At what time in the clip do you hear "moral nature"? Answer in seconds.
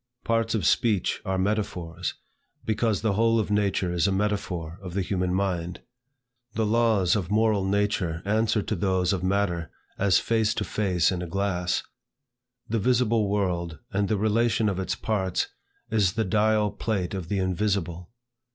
7.29-8.23